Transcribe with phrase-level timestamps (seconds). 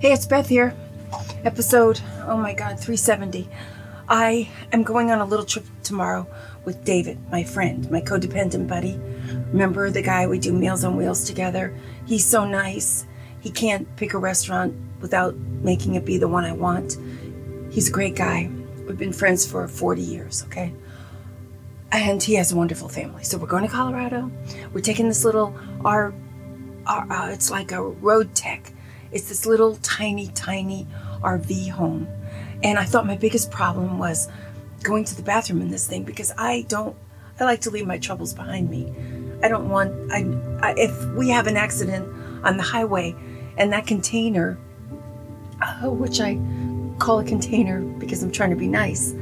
[0.00, 0.76] Hey, it's Beth here.
[1.44, 3.48] Episode, oh my God, 370.
[4.08, 6.24] I am going on a little trip tomorrow
[6.64, 8.96] with David, my friend, my codependent buddy.
[9.52, 11.76] Remember the guy we do Meals on Wheels together?
[12.06, 13.06] He's so nice.
[13.40, 16.96] He can't pick a restaurant without making it be the one I want.
[17.72, 18.48] He's a great guy.
[18.86, 20.72] We've been friends for 40 years, okay?
[21.90, 23.24] And he has a wonderful family.
[23.24, 24.30] So we're going to Colorado.
[24.72, 26.14] We're taking this little, our,
[26.86, 28.74] our uh, it's like a Roadtrek
[29.12, 30.86] it's this little tiny, tiny
[31.22, 32.08] RV home.
[32.62, 34.28] And I thought my biggest problem was
[34.82, 36.96] going to the bathroom in this thing because I don't,
[37.40, 38.92] I like to leave my troubles behind me.
[39.42, 40.24] I don't want, I,
[40.66, 42.08] I if we have an accident
[42.44, 43.14] on the highway
[43.56, 44.58] and that container,
[45.60, 46.38] uh, which I
[46.98, 49.14] call a container because I'm trying to be nice,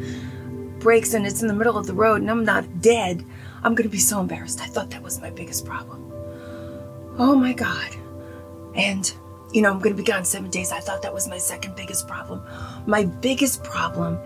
[0.79, 3.25] breaks and it's in the middle of the road and I'm not dead,
[3.63, 4.61] I'm going to be so embarrassed.
[4.61, 6.13] I thought that was my biggest problem.
[7.19, 7.97] Oh my God.
[8.75, 9.13] And
[9.53, 10.73] you know, I'm going to be gone seven days.
[10.73, 12.43] I thought that was my second biggest problem.
[12.87, 14.19] My biggest problem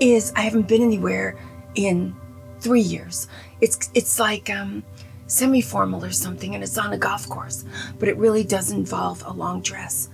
[0.00, 1.38] is I haven't been anywhere
[1.74, 2.14] in
[2.60, 3.28] three years.
[3.60, 4.82] It's it's like um,
[5.26, 7.64] semi-formal or something, and it's on a golf course,
[7.98, 10.08] but it really does involve a long dress,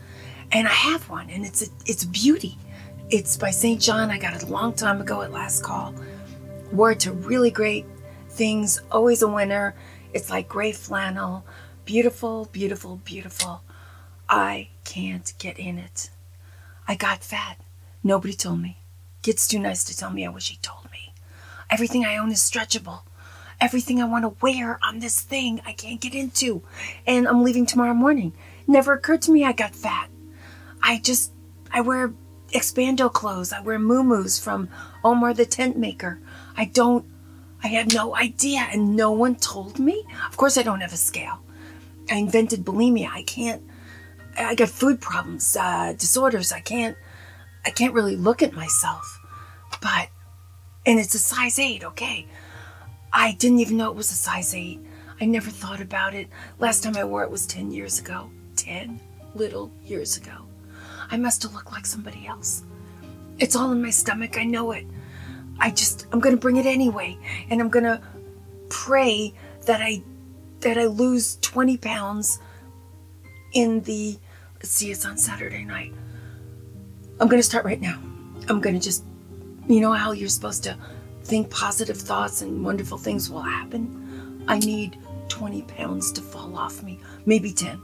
[0.53, 2.57] and I have one, and it's a it's a beauty.
[3.09, 3.81] It's by St.
[3.81, 4.11] John.
[4.11, 5.95] I got it a long time ago at last call.
[6.73, 7.87] Wore it to really great
[8.31, 8.83] things.
[8.91, 9.77] Always a winner.
[10.13, 11.45] It's like gray flannel.
[11.85, 13.63] Beautiful, beautiful, beautiful.
[14.29, 16.11] I can't get in it.
[16.89, 17.59] I got fat.
[18.03, 18.79] Nobody told me.
[19.23, 21.13] Gets too nice to tell me I wish he told me.
[21.71, 23.01] Everything I own is stretchable.
[23.61, 26.63] Everything I want to wear on this thing I can't get into.
[27.07, 28.33] And I'm leaving tomorrow morning.
[28.67, 30.11] Never occurred to me I got fat.
[30.83, 31.33] I just,
[31.73, 32.13] I wear
[32.53, 33.53] expando clothes.
[33.53, 34.69] I wear moo from
[35.03, 36.21] Omar the tent maker.
[36.57, 37.05] I don't,
[37.65, 40.05] I had no idea and no one told me.
[40.29, 41.43] Of course I don't have a scale.
[42.11, 43.09] I invented bulimia.
[43.11, 43.63] I can't,
[44.39, 46.53] I got food problems, uh, disorders.
[46.53, 46.97] I can't,
[47.65, 49.21] I can't really look at myself.
[49.81, 50.09] But,
[50.85, 52.27] and it's a size eight, okay.
[53.13, 54.81] I didn't even know it was a size eight.
[55.21, 56.29] I never thought about it.
[56.59, 58.31] Last time I wore it was 10 years ago.
[58.57, 59.01] 10
[59.35, 60.47] little years ago.
[61.11, 62.63] I must have looked like somebody else.
[63.39, 64.39] It's all in my stomach.
[64.39, 64.87] I know it.
[65.59, 67.17] I just, I'm going to bring it anyway.
[67.49, 68.01] And I'm going to
[68.69, 69.33] pray
[69.67, 70.03] that I,
[70.61, 72.39] that I lose 20 pounds
[73.55, 74.19] in the
[74.67, 75.93] see, us on Saturday night.
[77.21, 77.99] I'm going to start right now.
[78.49, 79.05] I'm going to just,
[79.69, 80.77] you know how you're supposed to
[81.25, 84.45] think positive thoughts and wonderful things will happen?
[84.49, 87.81] I need 20 pounds to fall off me, maybe 10.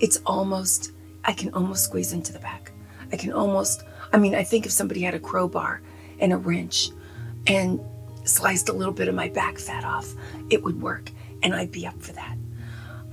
[0.00, 0.92] It's almost,
[1.24, 2.72] I can almost squeeze into the back.
[3.12, 5.82] I can almost, I mean, I think if somebody had a crowbar
[6.18, 6.90] and a wrench
[7.46, 7.80] and
[8.24, 10.12] sliced a little bit of my back fat off,
[10.50, 11.10] it would work
[11.42, 12.36] and I'd be up for that.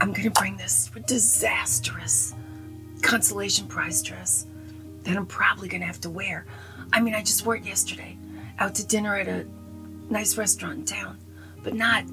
[0.01, 2.33] I'm going to bring this disastrous
[3.01, 4.45] consolation prize dress
[5.03, 6.45] that I'm probably going to have to wear.
[6.91, 8.17] I mean, I just wore it yesterday
[8.59, 9.45] out to dinner at a
[10.09, 11.17] nice restaurant in town,
[11.63, 12.03] but not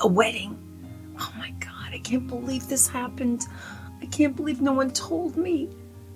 [0.00, 0.58] a wedding.
[1.18, 3.46] Oh my God, I can't believe this happened.
[4.00, 5.68] I can't believe no one told me.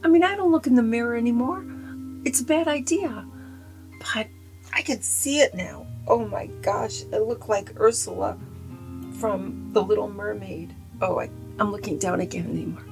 [0.03, 1.65] I mean, I don't look in the mirror anymore.
[2.25, 3.27] It's a bad idea.
[4.15, 4.29] But
[4.73, 5.87] I can see it now.
[6.07, 8.37] Oh my gosh, I look like Ursula
[9.19, 10.75] from The Little Mermaid.
[11.01, 12.85] Oh, I, I'm looking down again anymore.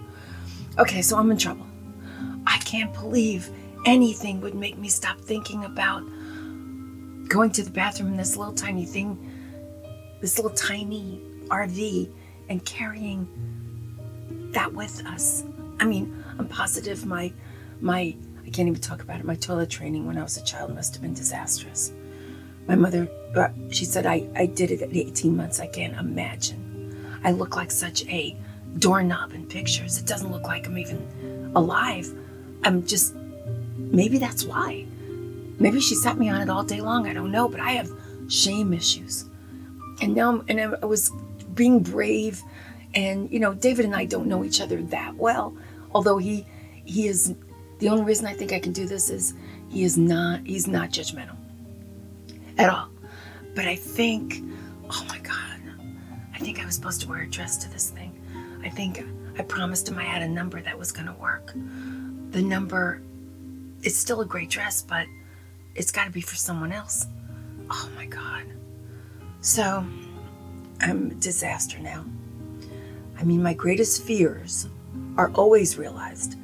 [0.79, 1.67] Okay, so I'm in trouble.
[2.47, 3.49] I can't believe
[3.87, 6.03] anything would make me stop thinking about
[7.29, 9.19] going to the bathroom in this little tiny thing,
[10.21, 12.13] this little tiny RV,
[12.51, 13.27] and carrying
[14.53, 15.45] that with us.
[15.81, 17.33] I mean, I'm positive my
[17.81, 18.15] my
[18.47, 19.25] I can't even talk about it.
[19.25, 21.93] My toilet training when I was a child must have been disastrous.
[22.69, 25.59] My mother, uh, she said I, I did it at 18 months.
[25.59, 27.21] I can't imagine.
[27.25, 28.37] I look like such a
[28.79, 29.99] doorknob in pictures.
[29.99, 32.13] It doesn't look like I'm even alive.
[32.65, 33.15] I'm just,
[33.77, 34.87] maybe that's why.
[35.59, 37.07] Maybe she set me on it all day long.
[37.09, 37.91] I don't know, but I have
[38.29, 39.25] shame issues.
[40.03, 41.11] And now, and I was
[41.55, 42.43] being brave.
[42.95, 45.57] And, you know, David and I don't know each other that well,
[45.95, 46.47] although he,
[46.85, 47.35] he is,
[47.79, 49.35] the only reason I think I can do this is
[49.71, 51.37] he is not, he's not judgmental
[52.59, 52.89] at all.
[53.55, 54.43] But I think,
[54.91, 55.61] oh my God,
[56.35, 58.06] I think I was supposed to wear a dress to this thing.
[58.67, 59.07] I think
[59.39, 61.53] I promised him I had a number that was going to work.
[62.33, 63.01] The number,
[63.85, 65.07] it's still a great dress, but
[65.77, 67.07] it's got to be for someone else.
[67.71, 68.43] Oh my God.
[69.41, 69.87] So
[70.81, 72.05] I'm a disaster now.
[73.17, 74.67] I mean, my greatest fears
[75.17, 76.35] are always realized,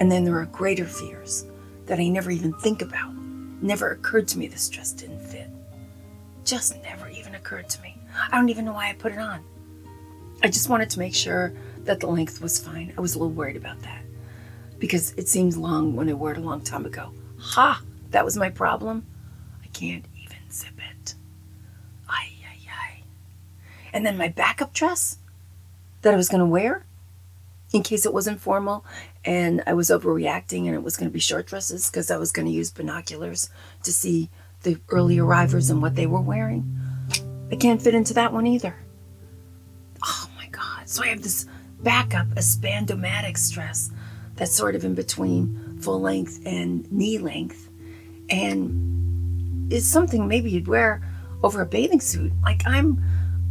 [0.00, 1.46] and then there are greater fears
[1.86, 3.14] that I never even think about.
[3.62, 5.48] Never occurred to me this dress didn't fit.
[6.44, 7.96] Just never even occurred to me.
[8.32, 9.44] I don't even know why I put it on.
[10.42, 11.54] I just wanted to make sure
[11.84, 12.92] that the length was fine.
[12.96, 14.02] I was a little worried about that.
[14.78, 17.12] because it seems long when I wore it a long time ago.
[17.38, 17.82] Ha!
[18.10, 19.04] That was my problem.
[19.62, 21.14] I can't even zip it.
[22.08, 23.02] Ay, ay, ay.
[23.92, 25.18] And then my backup dress
[26.02, 26.84] that I was going to wear
[27.72, 28.84] in case it wasn't formal
[29.24, 32.32] and I was overreacting and it was going to be short dresses because I was
[32.32, 33.50] going to use binoculars
[33.82, 34.30] to see
[34.62, 36.78] the early arrivers and what they were wearing.
[37.50, 38.76] I can't fit into that one either.
[40.04, 40.88] Oh my God.
[40.88, 41.46] So I have this
[41.82, 43.90] backup, a spandomatic dress
[44.36, 47.68] that's sort of in between full length and knee length.
[48.30, 51.02] And is something maybe you'd wear
[51.42, 52.32] over a bathing suit.
[52.42, 53.02] Like I'm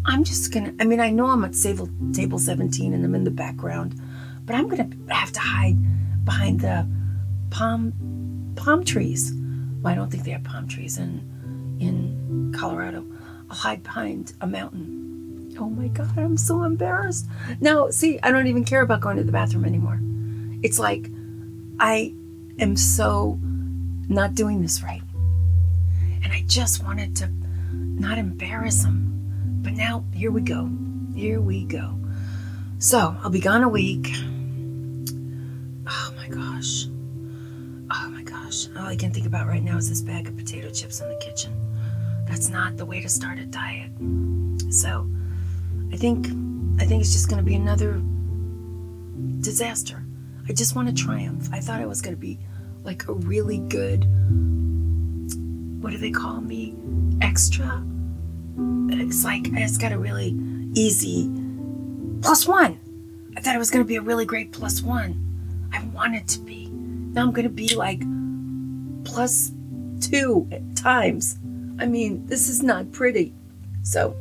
[0.06, 3.24] I'm just gonna I mean I know I'm at table table 17 and I'm in
[3.24, 4.00] the background,
[4.46, 5.78] but I'm gonna have to hide
[6.26, 6.88] behind the
[7.50, 9.34] palm palm trees.
[9.82, 13.06] Well, I don't think they have palm trees in in Colorado.
[13.50, 15.07] I'll hide behind a mountain.
[15.60, 17.28] Oh my god, I'm so embarrassed.
[17.60, 20.00] Now, see, I don't even care about going to the bathroom anymore.
[20.64, 21.10] It's like
[21.80, 22.14] I
[22.60, 23.40] am so
[24.10, 25.02] not doing this right.
[26.24, 27.30] And I just wanted to
[27.74, 29.62] not embarrass him.
[29.64, 30.70] But now, here we go.
[31.16, 32.00] Here we go.
[32.80, 34.10] So, I'll be gone a week.
[35.88, 36.88] Oh my gosh.
[37.90, 38.68] Oh my gosh.
[38.78, 41.16] All I can think about right now is this bag of potato chips in the
[41.18, 41.54] kitchen.
[42.28, 43.92] That's not the way to start a diet.
[44.70, 45.10] So,
[45.92, 46.28] I think
[46.80, 48.02] I think it's just going to be another
[49.42, 50.04] disaster.
[50.48, 51.50] I just want to triumph.
[51.52, 52.40] I thought I was going to be
[52.84, 54.06] like a really good
[55.82, 56.76] what do they call me?
[57.22, 57.84] Extra.
[58.90, 60.38] It's like I just got a really
[60.74, 61.32] easy
[62.22, 62.80] plus one.
[63.38, 65.24] I thought it was going to be a really great plus one.
[65.72, 66.68] I wanted to be.
[66.68, 68.02] Now I'm going to be like
[69.06, 69.52] plus
[70.02, 71.38] two times.
[71.80, 73.34] I mean, this is not pretty.
[73.84, 74.16] So,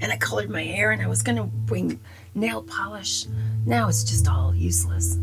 [0.00, 2.00] and I colored my hair and I was to bring
[2.34, 3.26] nail polish.
[3.66, 5.16] Now it's just all useless.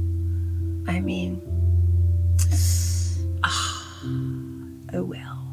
[0.88, 1.42] I mean,
[3.44, 4.00] ah,
[4.94, 5.48] oh well.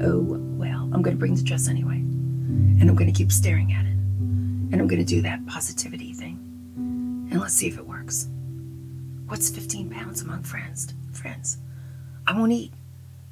[0.00, 0.90] Oh well.
[0.92, 1.96] I'm to bring the dress anyway.
[1.96, 3.92] And I'm to keep staring at it.
[4.72, 6.36] And I'm to do that positivity thing.
[7.30, 8.28] And let's see if it works.
[9.26, 10.94] What's 15 pounds among friends?
[11.12, 11.58] Friends.
[12.26, 12.72] I won't eat.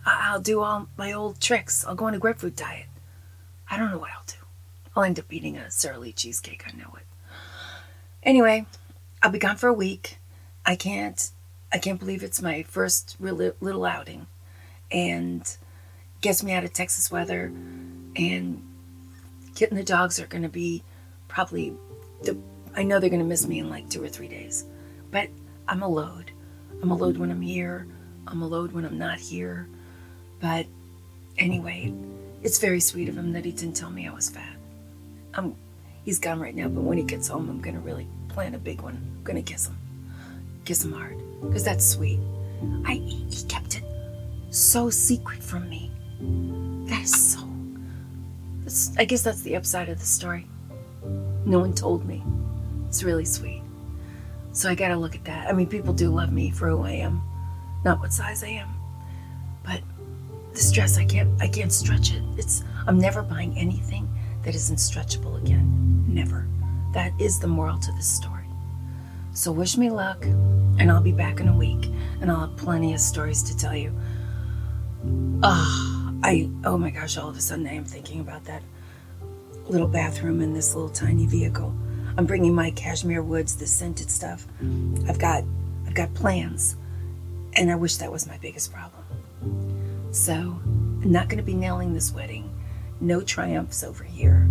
[0.05, 1.85] I'll do all my old tricks.
[1.85, 2.87] I'll go on a grapefruit diet.
[3.71, 4.44] I don't know what I'll do.
[4.96, 5.69] I'll end up eating a
[5.99, 6.64] Lee cheesecake.
[6.67, 7.06] I know it.
[8.23, 8.67] Anyway,
[9.23, 10.19] I'll be gone for a week.
[10.64, 11.31] I can't.
[11.73, 14.26] I can't believe it's my first real little outing,
[14.91, 15.56] and
[16.20, 17.52] gets me out of Texas weather.
[18.17, 18.62] And
[19.61, 20.82] and the dogs are going to be
[21.29, 21.75] probably
[22.23, 22.38] the.
[22.76, 24.64] I know they're going to miss me in like two or three days,
[25.11, 25.29] but
[25.69, 26.31] I'm a load.
[26.82, 27.87] I'm a load when I'm here.
[28.26, 29.69] I'm a load when I'm not here.
[30.40, 30.67] But
[31.38, 31.94] anyway,
[32.43, 34.54] it's very sweet of him that he didn't tell me I was fat.
[35.37, 35.57] I'm,
[36.05, 38.81] he's gone right now, but when he gets home, I'm gonna really plan a big
[38.81, 38.95] one.
[38.95, 39.77] I'm gonna kiss him,
[40.65, 42.21] kiss him hard, because that's sweet.
[42.85, 43.85] I he kept it
[44.51, 45.91] so secret from me.
[46.89, 47.41] That is so.
[48.63, 50.47] That's, I guess that's the upside of the story.
[51.45, 52.23] No one told me.
[52.89, 53.63] It's really sweet.
[54.53, 55.49] So I gotta look at that.
[55.49, 57.21] I mean, people do love me for who I am,
[57.85, 58.69] not what size I am.
[59.65, 59.81] But
[60.53, 62.23] this dress, I can't, I can't stretch it.
[62.37, 64.09] It's, I'm never buying anything
[64.44, 66.05] that isn't stretchable again.
[66.06, 66.46] Never.
[66.93, 68.44] That is the moral to this story.
[69.32, 72.95] So wish me luck, and I'll be back in a week, and I'll have plenty
[72.95, 73.92] of stories to tell you.
[75.42, 78.62] Ah, oh, I, oh my gosh, all of a sudden I am thinking about that
[79.66, 81.75] little bathroom in this little tiny vehicle.
[82.16, 84.47] I'm bringing my cashmere woods, the scented stuff.
[85.09, 85.42] I've got,
[85.87, 86.76] I've got plans,
[87.54, 89.02] and I wish that was my biggest problem.
[90.12, 92.53] So, I'm not going to be nailing this wedding.
[93.04, 94.49] No triumphs over here.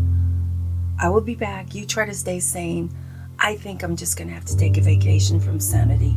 [1.01, 1.73] I will be back.
[1.73, 2.91] You try to stay sane.
[3.39, 6.15] I think I'm just going to have to take a vacation from sanity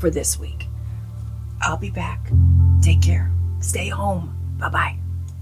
[0.00, 0.66] for this week.
[1.62, 2.28] I'll be back.
[2.82, 3.30] Take care.
[3.60, 4.34] Stay home.
[4.58, 5.03] Bye bye.